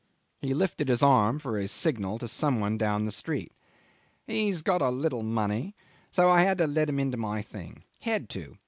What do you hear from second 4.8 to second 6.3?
a little money, so